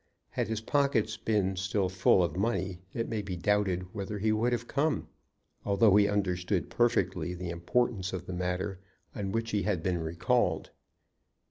Had 0.31 0.47
his 0.47 0.61
pocket 0.61 1.15
been 1.25 1.55
still 1.55 1.87
full 1.87 2.23
of 2.23 2.35
money 2.35 2.79
it 2.91 3.07
may 3.07 3.21
be 3.21 3.35
doubted 3.35 3.83
whether 3.93 4.17
he 4.17 4.31
would 4.31 4.51
have 4.51 4.67
come, 4.67 5.07
although 5.63 5.95
he 5.95 6.07
understood 6.07 6.71
perfectly 6.71 7.35
the 7.35 7.51
importance 7.51 8.11
of 8.11 8.25
the 8.25 8.33
matter 8.33 8.79
on 9.13 9.31
which 9.31 9.51
he 9.51 9.61
had 9.61 9.83
been 9.83 9.99
recalled. 9.99 10.71